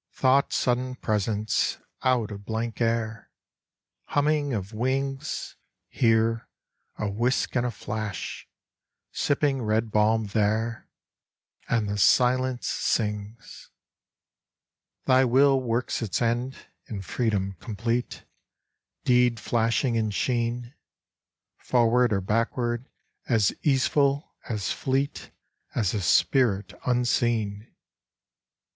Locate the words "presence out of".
0.95-2.43